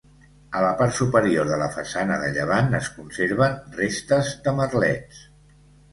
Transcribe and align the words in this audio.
A 0.59 0.61
la 0.63 0.69
part 0.79 0.95
superior 0.99 1.51
de 1.51 1.59
la 1.63 1.67
façana 1.75 2.17
de 2.23 2.31
llevant 2.37 2.73
es 2.79 2.89
conserven 2.97 3.61
restes 3.77 4.33
de 4.49 4.59
merlets. 4.61 5.25